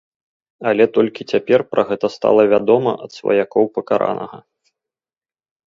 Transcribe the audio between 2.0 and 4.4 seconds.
стала вядома ад сваякоў пакаранага.